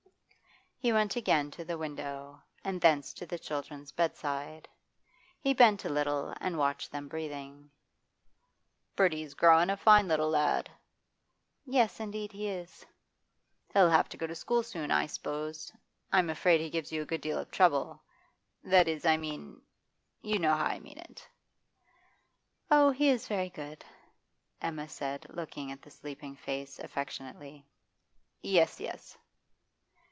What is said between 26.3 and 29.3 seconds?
face affectionately. 'Yes, yes.